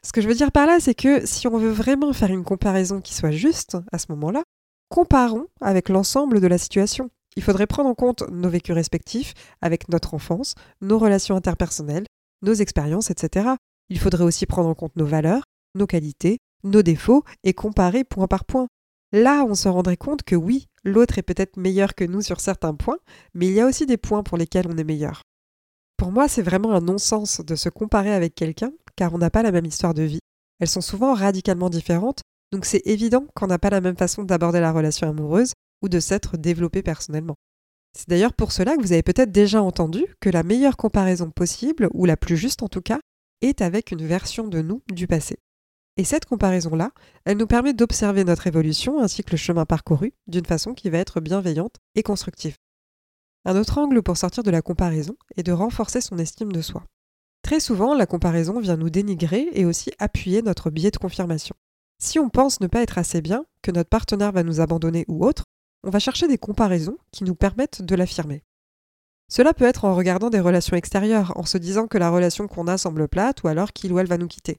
Ce 0.03 0.11
que 0.11 0.19
je 0.19 0.27
veux 0.27 0.35
dire 0.35 0.51
par 0.51 0.67
là, 0.67 0.81
c'est 0.81 0.93
que 0.93 1.25
si 1.25 1.47
on 1.47 1.57
veut 1.57 1.71
vraiment 1.71 2.11
faire 2.11 2.31
une 2.31 2.43
comparaison 2.43 2.99
qui 2.99 3.13
soit 3.13 3.31
juste 3.31 3.77
à 3.93 3.97
ce 3.97 4.07
moment-là, 4.09 4.43
comparons 4.89 5.47
avec 5.61 5.87
l'ensemble 5.87 6.41
de 6.41 6.47
la 6.47 6.57
situation. 6.57 7.09
Il 7.37 7.43
faudrait 7.43 7.65
prendre 7.65 7.87
en 7.87 7.95
compte 7.95 8.29
nos 8.29 8.49
vécus 8.49 8.75
respectifs 8.75 9.33
avec 9.61 9.87
notre 9.87 10.13
enfance, 10.13 10.55
nos 10.81 10.99
relations 10.99 11.37
interpersonnelles, 11.37 12.05
nos 12.45 12.53
expériences, 12.53 13.11
etc. 13.11 13.49
Il 13.89 13.99
faudrait 13.99 14.23
aussi 14.23 14.45
prendre 14.45 14.69
en 14.69 14.75
compte 14.75 14.95
nos 14.95 15.05
valeurs, 15.05 15.43
nos 15.75 15.87
qualités, 15.87 16.37
nos 16.63 16.81
défauts 16.81 17.23
et 17.43 17.53
comparer 17.53 18.03
point 18.03 18.27
par 18.27 18.45
point. 18.45 18.67
Là, 19.11 19.45
on 19.47 19.55
se 19.55 19.67
rendrait 19.67 19.97
compte 19.97 20.23
que 20.23 20.35
oui, 20.35 20.67
l'autre 20.83 21.17
est 21.17 21.23
peut-être 21.23 21.57
meilleur 21.57 21.95
que 21.95 22.03
nous 22.03 22.21
sur 22.21 22.39
certains 22.39 22.73
points, 22.73 22.97
mais 23.33 23.47
il 23.47 23.53
y 23.53 23.61
a 23.61 23.67
aussi 23.67 23.85
des 23.85 23.97
points 23.97 24.23
pour 24.23 24.37
lesquels 24.37 24.67
on 24.67 24.77
est 24.77 24.83
meilleur. 24.83 25.21
Pour 25.97 26.11
moi, 26.11 26.27
c'est 26.27 26.41
vraiment 26.41 26.73
un 26.73 26.81
non-sens 26.81 27.41
de 27.41 27.55
se 27.55 27.69
comparer 27.69 28.13
avec 28.13 28.35
quelqu'un, 28.35 28.71
car 28.95 29.13
on 29.13 29.17
n'a 29.17 29.29
pas 29.29 29.43
la 29.43 29.51
même 29.51 29.65
histoire 29.65 29.93
de 29.93 30.03
vie. 30.03 30.19
Elles 30.59 30.67
sont 30.67 30.81
souvent 30.81 31.13
radicalement 31.13 31.69
différentes, 31.69 32.21
donc 32.51 32.65
c'est 32.65 32.81
évident 32.85 33.25
qu'on 33.35 33.47
n'a 33.47 33.59
pas 33.59 33.69
la 33.69 33.81
même 33.81 33.97
façon 33.97 34.23
d'aborder 34.23 34.59
la 34.59 34.71
relation 34.71 35.07
amoureuse 35.07 35.53
ou 35.81 35.89
de 35.89 35.99
s'être 35.99 36.37
développé 36.37 36.81
personnellement. 36.81 37.35
C'est 37.95 38.09
d'ailleurs 38.09 38.33
pour 38.33 38.51
cela 38.51 38.75
que 38.75 38.81
vous 38.81 38.91
avez 38.91 39.03
peut-être 39.03 39.31
déjà 39.31 39.61
entendu 39.61 40.05
que 40.19 40.29
la 40.29 40.43
meilleure 40.43 40.75
comparaison 40.75 41.31
possible, 41.31 41.87
ou 41.93 42.05
la 42.05 42.17
plus 42.17 42.35
juste 42.35 42.61
en 42.61 42.67
tout 42.67 42.81
cas, 42.81 42.99
est 43.41 43.61
avec 43.61 43.91
une 43.91 44.05
version 44.05 44.47
de 44.47 44.61
nous 44.61 44.81
du 44.91 45.07
passé. 45.07 45.37
Et 45.97 46.03
cette 46.03 46.25
comparaison-là, 46.25 46.91
elle 47.23 47.37
nous 47.37 47.47
permet 47.47 47.73
d'observer 47.73 48.25
notre 48.25 48.47
évolution 48.47 48.99
ainsi 48.99 49.23
que 49.23 49.31
le 49.31 49.37
chemin 49.37 49.65
parcouru 49.65 50.13
d'une 50.27 50.45
façon 50.45 50.73
qui 50.73 50.89
va 50.89 50.97
être 50.97 51.21
bienveillante 51.21 51.77
et 51.95 52.03
constructive. 52.03 52.57
Un 53.45 53.55
autre 53.55 53.77
angle 53.77 54.01
pour 54.01 54.17
sortir 54.17 54.43
de 54.43 54.51
la 54.51 54.61
comparaison 54.61 55.15
est 55.37 55.43
de 55.43 55.53
renforcer 55.53 56.01
son 56.01 56.17
estime 56.17 56.51
de 56.51 56.61
soi. 56.61 56.83
Très 57.43 57.61
souvent, 57.61 57.93
la 57.93 58.07
comparaison 58.07 58.59
vient 58.59 58.75
nous 58.75 58.89
dénigrer 58.89 59.47
et 59.53 59.63
aussi 59.63 59.91
appuyer 59.99 60.41
notre 60.41 60.69
biais 60.69 60.91
de 60.91 60.97
confirmation. 60.97 61.55
Si 62.01 62.19
on 62.19 62.29
pense 62.29 62.59
ne 62.59 62.67
pas 62.67 62.81
être 62.81 62.97
assez 62.97 63.21
bien, 63.21 63.45
que 63.61 63.71
notre 63.71 63.89
partenaire 63.89 64.33
va 64.33 64.43
nous 64.43 64.59
abandonner 64.59 65.05
ou 65.07 65.25
autre, 65.25 65.45
on 65.85 65.91
va 65.91 65.99
chercher 65.99 66.27
des 66.27 66.39
comparaisons 66.39 66.97
qui 67.11 67.23
nous 67.23 67.35
permettent 67.35 67.83
de 67.83 67.95
l'affirmer. 67.95 68.43
Cela 69.31 69.53
peut 69.53 69.65
être 69.65 69.85
en 69.85 69.95
regardant 69.95 70.29
des 70.29 70.39
relations 70.39 70.75
extérieures, 70.75 71.31
en 71.35 71.45
se 71.45 71.57
disant 71.57 71.87
que 71.87 71.97
la 71.97 72.09
relation 72.09 72.47
qu'on 72.47 72.67
a 72.67 72.77
semble 72.77 73.07
plate 73.07 73.43
ou 73.43 73.47
alors 73.47 73.71
qu'il 73.71 73.93
ou 73.93 73.99
elle 73.99 74.07
va 74.07 74.17
nous 74.17 74.27
quitter. 74.27 74.57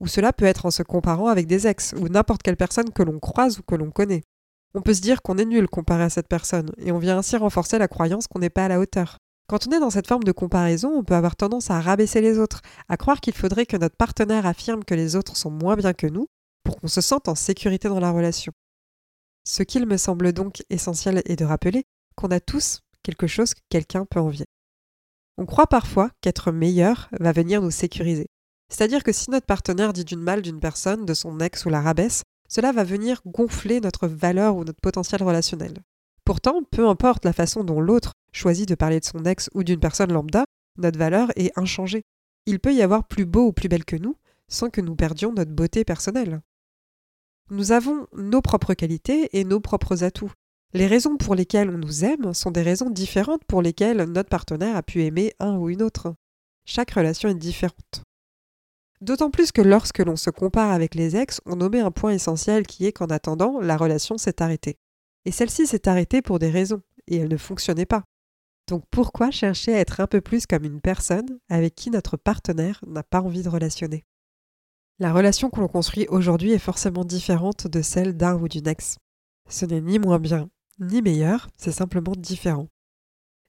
Ou 0.00 0.06
cela 0.06 0.34
peut 0.34 0.44
être 0.44 0.66
en 0.66 0.70
se 0.70 0.82
comparant 0.82 1.28
avec 1.28 1.46
des 1.46 1.66
ex 1.66 1.94
ou 1.98 2.08
n'importe 2.08 2.42
quelle 2.42 2.56
personne 2.56 2.90
que 2.90 3.02
l'on 3.02 3.18
croise 3.18 3.58
ou 3.58 3.62
que 3.62 3.74
l'on 3.74 3.90
connaît. 3.90 4.22
On 4.74 4.82
peut 4.82 4.92
se 4.92 5.00
dire 5.00 5.22
qu'on 5.22 5.38
est 5.38 5.46
nul 5.46 5.68
comparé 5.68 6.02
à 6.02 6.10
cette 6.10 6.28
personne, 6.28 6.70
et 6.76 6.92
on 6.92 6.98
vient 6.98 7.16
ainsi 7.16 7.36
renforcer 7.36 7.78
la 7.78 7.88
croyance 7.88 8.26
qu'on 8.26 8.40
n'est 8.40 8.50
pas 8.50 8.66
à 8.66 8.68
la 8.68 8.78
hauteur. 8.78 9.16
Quand 9.48 9.66
on 9.66 9.70
est 9.70 9.80
dans 9.80 9.90
cette 9.90 10.08
forme 10.08 10.24
de 10.24 10.32
comparaison, 10.32 10.90
on 10.90 11.04
peut 11.04 11.14
avoir 11.14 11.36
tendance 11.36 11.70
à 11.70 11.80
rabaisser 11.80 12.20
les 12.20 12.38
autres, 12.38 12.60
à 12.88 12.98
croire 12.98 13.20
qu'il 13.20 13.34
faudrait 13.34 13.64
que 13.64 13.78
notre 13.78 13.96
partenaire 13.96 14.44
affirme 14.44 14.84
que 14.84 14.94
les 14.94 15.16
autres 15.16 15.36
sont 15.36 15.50
moins 15.50 15.76
bien 15.76 15.94
que 15.94 16.06
nous 16.06 16.26
pour 16.62 16.76
qu'on 16.76 16.88
se 16.88 17.00
sente 17.00 17.28
en 17.28 17.34
sécurité 17.34 17.88
dans 17.88 18.00
la 18.00 18.10
relation. 18.10 18.52
Ce 19.48 19.62
qu'il 19.62 19.86
me 19.86 19.96
semble 19.96 20.32
donc 20.32 20.64
essentiel 20.70 21.22
est 21.24 21.36
de 21.36 21.44
rappeler 21.44 21.84
qu'on 22.16 22.32
a 22.32 22.40
tous 22.40 22.80
quelque 23.04 23.28
chose 23.28 23.54
que 23.54 23.60
quelqu'un 23.68 24.04
peut 24.04 24.18
envier. 24.18 24.46
On 25.38 25.46
croit 25.46 25.68
parfois 25.68 26.10
qu'être 26.20 26.50
meilleur 26.50 27.08
va 27.20 27.30
venir 27.30 27.62
nous 27.62 27.70
sécuriser. 27.70 28.26
C'est-à-dire 28.68 29.04
que 29.04 29.12
si 29.12 29.30
notre 29.30 29.46
partenaire 29.46 29.92
dit 29.92 30.04
d'une 30.04 30.20
mal 30.20 30.42
d'une 30.42 30.58
personne, 30.58 31.06
de 31.06 31.14
son 31.14 31.38
ex 31.38 31.64
ou 31.64 31.68
la 31.68 31.80
rabaisse, 31.80 32.24
cela 32.48 32.72
va 32.72 32.82
venir 32.82 33.20
gonfler 33.24 33.80
notre 33.80 34.08
valeur 34.08 34.56
ou 34.56 34.64
notre 34.64 34.80
potentiel 34.80 35.22
relationnel. 35.22 35.74
Pourtant, 36.24 36.62
peu 36.72 36.88
importe 36.88 37.24
la 37.24 37.32
façon 37.32 37.62
dont 37.62 37.80
l'autre 37.80 38.14
choisit 38.32 38.68
de 38.68 38.74
parler 38.74 38.98
de 38.98 39.04
son 39.04 39.24
ex 39.24 39.48
ou 39.54 39.62
d'une 39.62 39.78
personne 39.78 40.12
lambda, 40.12 40.44
notre 40.76 40.98
valeur 40.98 41.30
est 41.36 41.56
inchangée. 41.56 42.02
Il 42.46 42.58
peut 42.58 42.74
y 42.74 42.82
avoir 42.82 43.06
plus 43.06 43.26
beau 43.26 43.46
ou 43.46 43.52
plus 43.52 43.68
belle 43.68 43.84
que 43.84 43.94
nous, 43.94 44.16
sans 44.48 44.70
que 44.70 44.80
nous 44.80 44.96
perdions 44.96 45.32
notre 45.32 45.52
beauté 45.52 45.84
personnelle. 45.84 46.40
Nous 47.48 47.70
avons 47.70 48.08
nos 48.12 48.42
propres 48.42 48.74
qualités 48.74 49.28
et 49.38 49.44
nos 49.44 49.60
propres 49.60 50.02
atouts. 50.02 50.32
Les 50.72 50.88
raisons 50.88 51.16
pour 51.16 51.36
lesquelles 51.36 51.70
on 51.70 51.78
nous 51.78 52.04
aime 52.04 52.34
sont 52.34 52.50
des 52.50 52.62
raisons 52.62 52.90
différentes 52.90 53.44
pour 53.44 53.62
lesquelles 53.62 54.02
notre 54.02 54.28
partenaire 54.28 54.74
a 54.74 54.82
pu 54.82 55.04
aimer 55.04 55.32
un 55.38 55.56
ou 55.56 55.70
une 55.70 55.82
autre. 55.82 56.16
Chaque 56.64 56.90
relation 56.90 57.28
est 57.28 57.36
différente. 57.36 58.02
D'autant 59.00 59.30
plus 59.30 59.52
que 59.52 59.62
lorsque 59.62 60.00
l'on 60.00 60.16
se 60.16 60.30
compare 60.30 60.72
avec 60.72 60.96
les 60.96 61.14
ex, 61.14 61.40
on 61.46 61.60
omet 61.60 61.78
un 61.78 61.92
point 61.92 62.12
essentiel 62.12 62.66
qui 62.66 62.84
est 62.84 62.92
qu'en 62.92 63.06
attendant, 63.06 63.60
la 63.60 63.76
relation 63.76 64.18
s'est 64.18 64.42
arrêtée. 64.42 64.76
Et 65.24 65.30
celle-ci 65.30 65.68
s'est 65.68 65.88
arrêtée 65.88 66.22
pour 66.22 66.40
des 66.40 66.50
raisons, 66.50 66.82
et 67.06 67.18
elle 67.18 67.28
ne 67.28 67.36
fonctionnait 67.36 67.86
pas. 67.86 68.02
Donc 68.66 68.82
pourquoi 68.90 69.30
chercher 69.30 69.72
à 69.72 69.78
être 69.78 70.00
un 70.00 70.08
peu 70.08 70.20
plus 70.20 70.46
comme 70.46 70.64
une 70.64 70.80
personne 70.80 71.38
avec 71.48 71.76
qui 71.76 71.90
notre 71.90 72.16
partenaire 72.16 72.80
n'a 72.88 73.04
pas 73.04 73.20
envie 73.20 73.44
de 73.44 73.48
relationner? 73.48 74.04
La 74.98 75.12
relation 75.12 75.50
que 75.50 75.60
l'on 75.60 75.68
construit 75.68 76.06
aujourd'hui 76.08 76.52
est 76.52 76.58
forcément 76.58 77.04
différente 77.04 77.66
de 77.66 77.82
celle 77.82 78.16
d'un 78.16 78.34
ou 78.36 78.48
d'une 78.48 78.66
ex. 78.66 78.96
Ce 79.46 79.66
n'est 79.66 79.82
ni 79.82 79.98
moins 79.98 80.18
bien, 80.18 80.48
ni 80.80 81.02
meilleur, 81.02 81.48
c'est 81.58 81.70
simplement 81.70 82.14
différent. 82.16 82.68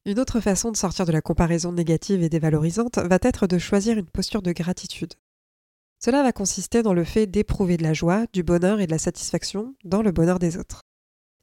Une 0.06 0.20
autre 0.20 0.42
façon 0.42 0.72
de 0.72 0.78
sortir 0.78 1.06
de 1.06 1.12
la 1.14 1.22
comparaison 1.22 1.72
négative 1.72 2.22
et 2.22 2.28
dévalorisante 2.28 2.98
va 2.98 3.18
être 3.22 3.48
de 3.48 3.58
choisir 3.58 3.98
une 3.98 4.10
posture 4.10 4.42
de 4.42 4.52
gratitude. 4.52 5.14
Cela 6.04 6.22
va 6.22 6.34
consister 6.34 6.84
dans 6.84 6.94
le 6.94 7.06
fait 7.06 7.28
d'éprouver 7.28 7.78
de 7.78 7.84
la 7.84 7.94
joie, 7.94 8.26
du 8.34 8.44
bonheur 8.44 8.82
et 8.82 8.86
de 8.86 8.92
la 8.92 9.00
satisfaction 9.00 9.74
dans 9.86 10.02
le 10.02 10.12
bonheur 10.12 10.40
des 10.40 10.58
autres. 10.58 10.82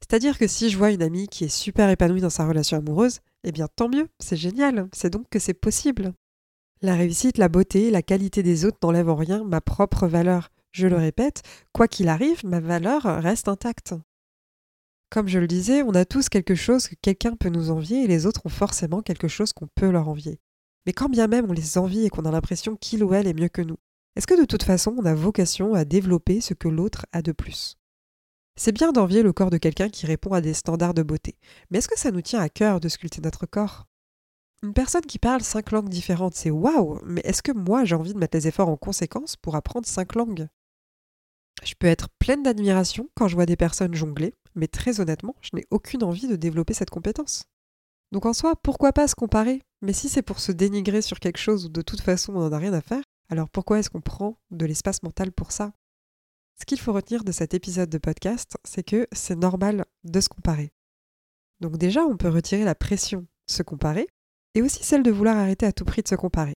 C'est-à-dire 0.01 0.37
que 0.37 0.47
si 0.47 0.69
je 0.69 0.77
vois 0.77 0.91
une 0.91 1.01
amie 1.01 1.27
qui 1.27 1.45
est 1.45 1.49
super 1.49 1.89
épanouie 1.89 2.21
dans 2.21 2.29
sa 2.29 2.47
relation 2.47 2.77
amoureuse, 2.77 3.21
eh 3.43 3.51
bien 3.51 3.67
tant 3.75 3.89
mieux, 3.89 4.07
c'est 4.19 4.37
génial, 4.37 4.87
c'est 4.93 5.09
donc 5.09 5.27
que 5.31 5.39
c'est 5.39 5.55
possible. 5.55 6.13
La 6.81 6.95
réussite, 6.95 7.37
la 7.37 7.49
beauté, 7.49 7.89
la 7.89 8.01
qualité 8.01 8.43
des 8.43 8.65
autres 8.65 8.77
n'enlèvent 8.83 9.09
en 9.09 9.15
rien 9.15 9.43
ma 9.43 9.61
propre 9.61 10.07
valeur. 10.07 10.49
Je 10.71 10.87
le 10.87 10.97
répète, 10.97 11.41
quoi 11.71 11.87
qu'il 11.87 12.09
arrive, 12.09 12.45
ma 12.45 12.59
valeur 12.59 13.03
reste 13.03 13.47
intacte. 13.47 13.95
Comme 15.09 15.27
je 15.29 15.39
le 15.39 15.47
disais, 15.47 15.83
on 15.83 15.93
a 15.93 16.03
tous 16.03 16.27
quelque 16.27 16.55
chose 16.55 16.87
que 16.89 16.95
quelqu'un 17.01 17.35
peut 17.37 17.49
nous 17.49 17.71
envier 17.71 18.03
et 18.03 18.07
les 18.07 18.25
autres 18.25 18.41
ont 18.45 18.49
forcément 18.49 19.01
quelque 19.01 19.29
chose 19.29 19.53
qu'on 19.53 19.69
peut 19.73 19.89
leur 19.89 20.09
envier. 20.09 20.39
Mais 20.85 20.93
quand 20.93 21.09
bien 21.09 21.27
même 21.27 21.45
on 21.49 21.53
les 21.53 21.77
envie 21.77 22.05
et 22.05 22.09
qu'on 22.09 22.25
a 22.25 22.31
l'impression 22.31 22.75
qu'il 22.75 23.03
ou 23.03 23.13
elle 23.13 23.27
est 23.27 23.33
mieux 23.33 23.47
que 23.47 23.61
nous, 23.61 23.77
est-ce 24.15 24.27
que 24.27 24.39
de 24.39 24.45
toute 24.45 24.63
façon 24.63 24.93
on 24.97 25.05
a 25.05 25.15
vocation 25.15 25.73
à 25.73 25.85
développer 25.85 26.41
ce 26.41 26.53
que 26.53 26.67
l'autre 26.67 27.05
a 27.13 27.21
de 27.21 27.31
plus? 27.31 27.77
C'est 28.57 28.71
bien 28.71 28.91
d'envier 28.91 29.23
le 29.23 29.33
corps 29.33 29.49
de 29.49 29.57
quelqu'un 29.57 29.89
qui 29.89 30.05
répond 30.05 30.33
à 30.33 30.41
des 30.41 30.53
standards 30.53 30.93
de 30.93 31.03
beauté, 31.03 31.37
mais 31.69 31.77
est-ce 31.77 31.87
que 31.87 31.99
ça 31.99 32.11
nous 32.11 32.21
tient 32.21 32.41
à 32.41 32.49
cœur 32.49 32.79
de 32.79 32.89
sculpter 32.89 33.21
notre 33.21 33.45
corps? 33.45 33.85
Une 34.63 34.73
personne 34.73 35.05
qui 35.05 35.19
parle 35.19 35.41
cinq 35.41 35.71
langues 35.71 35.89
différentes, 35.89 36.35
c'est 36.35 36.49
waouh, 36.49 36.99
mais 37.05 37.21
est-ce 37.23 37.43
que 37.43 37.51
moi 37.51 37.85
j'ai 37.85 37.95
envie 37.95 38.13
de 38.13 38.19
mettre 38.19 38.37
les 38.37 38.47
efforts 38.47 38.69
en 38.69 38.77
conséquence 38.77 39.35
pour 39.35 39.55
apprendre 39.55 39.85
cinq 39.85 40.15
langues? 40.15 40.47
Je 41.63 41.73
peux 41.77 41.87
être 41.87 42.09
pleine 42.19 42.43
d'admiration 42.43 43.09
quand 43.15 43.27
je 43.27 43.35
vois 43.35 43.45
des 43.45 43.55
personnes 43.55 43.93
jongler, 43.93 44.33
mais 44.55 44.67
très 44.67 44.99
honnêtement, 44.99 45.35
je 45.41 45.51
n'ai 45.53 45.65
aucune 45.71 46.03
envie 46.03 46.27
de 46.27 46.35
développer 46.35 46.73
cette 46.73 46.89
compétence. 46.89 47.43
Donc 48.11 48.25
en 48.25 48.33
soi, 48.33 48.55
pourquoi 48.55 48.93
pas 48.93 49.07
se 49.07 49.15
comparer? 49.15 49.61
Mais 49.81 49.93
si 49.93 50.09
c'est 50.09 50.21
pour 50.21 50.39
se 50.39 50.51
dénigrer 50.51 51.01
sur 51.01 51.19
quelque 51.19 51.37
chose 51.37 51.65
où 51.65 51.69
de 51.69 51.81
toute 51.81 52.01
façon 52.01 52.33
on 52.35 52.39
n'en 52.39 52.51
a 52.51 52.57
rien 52.57 52.73
à 52.73 52.81
faire, 52.81 53.03
alors 53.29 53.49
pourquoi 53.49 53.79
est-ce 53.79 53.89
qu'on 53.89 54.01
prend 54.01 54.37
de 54.51 54.65
l'espace 54.65 55.03
mental 55.03 55.31
pour 55.31 55.51
ça? 55.51 55.73
Ce 56.59 56.65
qu'il 56.65 56.79
faut 56.79 56.93
retenir 56.93 57.23
de 57.23 57.31
cet 57.31 57.53
épisode 57.53 57.89
de 57.89 57.97
podcast, 57.97 58.57
c'est 58.63 58.83
que 58.83 59.07
c'est 59.11 59.35
normal 59.35 59.85
de 60.03 60.21
se 60.21 60.29
comparer. 60.29 60.71
Donc 61.59 61.77
déjà, 61.77 62.05
on 62.05 62.17
peut 62.17 62.29
retirer 62.29 62.63
la 62.63 62.75
pression 62.75 63.21
de 63.21 63.53
se 63.53 63.63
comparer 63.63 64.07
et 64.55 64.61
aussi 64.61 64.83
celle 64.83 65.03
de 65.03 65.11
vouloir 65.11 65.37
arrêter 65.37 65.65
à 65.65 65.71
tout 65.71 65.85
prix 65.85 66.01
de 66.01 66.07
se 66.07 66.15
comparer. 66.15 66.55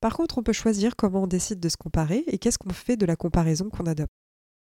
Par 0.00 0.16
contre, 0.16 0.38
on 0.38 0.42
peut 0.42 0.52
choisir 0.52 0.96
comment 0.96 1.24
on 1.24 1.26
décide 1.26 1.60
de 1.60 1.68
se 1.68 1.76
comparer 1.76 2.24
et 2.26 2.38
qu'est-ce 2.38 2.58
qu'on 2.58 2.72
fait 2.72 2.96
de 2.96 3.06
la 3.06 3.16
comparaison 3.16 3.68
qu'on 3.68 3.86
adopte. 3.86 4.12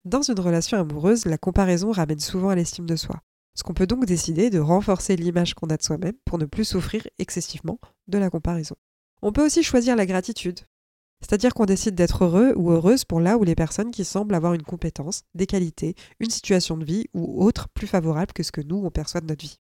Dans 0.05 0.23
une 0.23 0.41
relation 0.41 0.79
amoureuse, 0.79 1.27
la 1.27 1.37
comparaison 1.37 1.91
ramène 1.91 2.21
souvent 2.21 2.49
à 2.49 2.55
l'estime 2.55 2.87
de 2.87 2.97
soi. 2.97 3.21
Ce 3.55 3.63
qu'on 3.63 3.75
peut 3.75 3.87
donc 3.87 4.07
décider 4.07 4.51
de 4.51 4.61
renforcer 4.61 5.17
l'image 5.17 5.55
qu'on 5.55 5.67
a 5.67 5.77
de 5.77 5.83
soi-même 5.83 6.15
pour 6.25 6.39
ne 6.39 6.45
plus 6.45 6.65
souffrir 6.65 7.07
excessivement 7.19 7.79
de 8.07 8.17
la 8.17 8.31
comparaison. 8.31 8.77
On 9.21 9.33
peut 9.33 9.45
aussi 9.45 9.63
choisir 9.63 9.97
la 9.97 10.07
gratitude. 10.07 10.61
C'est-à-dire 11.21 11.53
qu'on 11.53 11.67
décide 11.67 11.97
d'être 11.97 12.25
heureux 12.25 12.53
ou 12.57 12.71
heureuse 12.71 13.05
pour 13.05 13.21
là 13.21 13.37
où 13.37 13.43
les 13.43 13.57
personnes 13.57 13.91
qui 13.91 14.05
semblent 14.05 14.35
avoir 14.35 14.55
une 14.55 14.63
compétence, 14.63 15.23
des 15.35 15.47
qualités, 15.47 15.97
une 16.21 16.31
situation 16.31 16.77
de 16.77 16.85
vie 16.85 17.07
ou 17.13 17.43
autre 17.45 17.69
plus 17.69 17.89
favorable 17.89 18.33
que 18.33 18.45
ce 18.45 18.53
que 18.53 18.61
nous, 18.61 18.77
on 18.77 18.91
perçoit 18.91 19.21
de 19.21 19.27
notre 19.27 19.45
vie. 19.45 19.59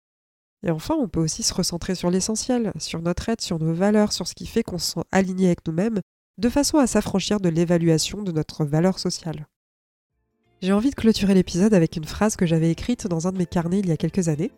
Et 0.66 0.70
enfin, 0.70 0.94
on 0.94 1.08
peut 1.08 1.20
aussi 1.20 1.42
se 1.42 1.54
recentrer 1.54 1.94
sur 1.94 2.10
l'essentiel, 2.10 2.72
sur 2.78 3.00
notre 3.00 3.28
aide, 3.28 3.40
sur 3.40 3.58
nos 3.58 3.72
valeurs, 3.72 4.12
sur 4.12 4.26
ce 4.26 4.34
qui 4.34 4.46
fait 4.46 4.62
qu'on 4.62 4.78
se 4.78 4.92
sent 4.92 5.04
aligné 5.12 5.46
avec 5.46 5.66
nous-mêmes, 5.66 6.00
de 6.38 6.48
façon 6.48 6.78
à 6.78 6.86
s'affranchir 6.86 7.40
de 7.40 7.48
l'évaluation 7.48 8.22
de 8.22 8.32
notre 8.32 8.64
valeur 8.64 8.98
sociale. 8.98 9.46
J'ai 10.60 10.72
envie 10.72 10.90
de 10.90 10.96
clôturer 10.96 11.34
l'épisode 11.34 11.74
avec 11.74 11.96
une 11.96 12.04
phrase 12.04 12.34
que 12.34 12.46
j'avais 12.46 12.70
écrite 12.70 13.06
dans 13.06 13.28
un 13.28 13.32
de 13.32 13.38
mes 13.38 13.46
carnets 13.46 13.78
il 13.78 13.88
y 13.88 13.92
a 13.92 13.96
quelques 13.96 14.28
années. 14.28 14.50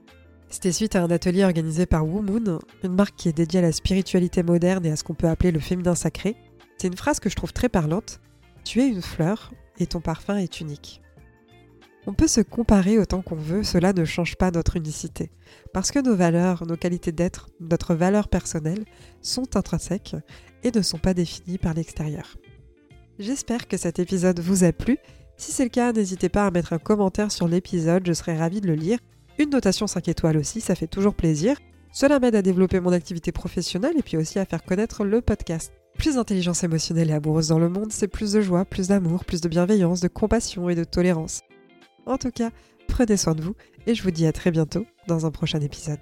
C'était 0.49 0.73
suite 0.73 0.97
à 0.97 1.03
un 1.03 1.11
atelier 1.11 1.45
organisé 1.45 1.87
par 1.87 2.07
Moon, 2.07 2.59
une 2.83 2.95
marque 2.95 3.17
qui 3.17 3.29
est 3.29 3.37
dédiée 3.37 3.61
à 3.61 3.63
la 3.63 3.73
spiritualité 3.73 4.43
moderne 4.43 4.85
et 4.87 4.91
à 4.91 4.97
ce 4.97 5.05
qu'on 5.05 5.15
peut 5.15 5.29
appeler 5.29 5.53
le 5.53 5.61
féminin 5.61 5.95
sacré, 5.95 6.37
c'est 6.81 6.89
une 6.89 6.97
phrase 6.97 7.21
que 7.21 7.29
je 7.29 7.37
trouve 7.37 7.53
très 7.53 7.69
parlante. 7.69 8.21
Tu 8.65 8.81
es 8.81 8.89
une 8.89 9.03
fleur 9.03 9.53
et 9.79 9.87
ton 9.87 10.01
parfum 10.01 10.39
est 10.39 10.63
unique. 10.63 11.03
On 12.07 12.15
peut 12.15 12.29
se 12.29 12.41
comparer 12.41 12.99
autant 12.99 13.21
qu'on 13.21 13.37
veut, 13.37 13.63
cela 13.63 13.93
ne 13.93 14.05
change 14.05 14.37
pas 14.37 14.51
notre 14.51 14.77
unicité. 14.77 15.31
Parce 15.75 15.91
que 15.91 15.99
nos 15.99 16.17
valeurs, 16.17 16.67
nos 16.67 16.77
qualités 16.77 17.13
d'être, 17.13 17.51
notre 17.61 17.95
valeur 17.95 18.29
personnelle 18.29 18.85
sont 19.21 19.57
intrinsèques 19.57 20.17
et 20.63 20.71
ne 20.71 20.81
sont 20.81 20.99
pas 20.99 21.13
définies 21.13 21.59
par 21.59 21.75
l'extérieur. 21.75 22.37
J'espère 23.19 23.69
que 23.69 23.77
cet 23.77 23.99
épisode 23.99 24.41
vous 24.41 24.65
a 24.65 24.73
plu. 24.73 24.97
Si 25.37 25.53
c'est 25.53 25.65
le 25.65 25.71
cas, 25.71 25.93
n'hésitez 25.93 26.31
pas 26.31 26.47
à 26.47 26.51
mettre 26.51 26.73
un 26.73 26.79
commentaire 26.79 27.31
sur 27.31 27.49
l'épisode, 27.49 28.07
je 28.07 28.15
serais 28.15 28.37
ravie 28.37 28.63
de 28.63 28.67
le 28.67 28.75
lire. 28.75 28.99
Une 29.39 29.51
notation 29.51 29.87
5 29.87 30.09
étoiles 30.09 30.39
aussi, 30.39 30.63
ça 30.63 30.75
fait 30.75 30.87
toujours 30.87 31.15
plaisir. 31.15 31.59
Cela 31.93 32.19
m'aide 32.19 32.35
à 32.35 32.43
développer 32.43 32.81
mon 32.81 32.93
activité 32.93 33.31
professionnelle 33.31 33.99
et 33.99 34.03
puis 34.03 34.17
aussi 34.17 34.39
à 34.39 34.47
faire 34.47 34.65
connaître 34.65 35.05
le 35.05 35.21
podcast. 35.21 35.73
Plus 35.99 36.15
d'intelligence 36.15 36.65
émotionnelle 36.65 37.11
et 37.11 37.15
amoureuse 37.15 37.49
dans 37.49 37.59
le 37.59 37.69
monde, 37.69 37.93
c'est 37.93 38.09
plus 38.09 38.33
de 38.33 38.41
joie, 38.41 38.65
plus 38.65 38.89
d'amour, 38.89 39.25
plus 39.27 39.43
de 39.43 39.49
bienveillance, 39.49 40.01
de 40.01 40.09
compassion 40.09 40.71
et 40.71 40.75
de 40.75 40.85
tolérance. 40.85 41.41
En 42.07 42.19
tout 42.19 42.31
cas, 42.31 42.51
prenez 42.89 43.17
soin 43.17 43.35
de 43.35 43.43
vous 43.43 43.55
et 43.87 43.95
je 43.95 44.03
vous 44.03 44.11
dis 44.11 44.27
à 44.27 44.33
très 44.33 44.51
bientôt 44.51 44.87
dans 45.07 45.27
un 45.27 45.31
prochain 45.31 45.61
épisode. 45.61 46.01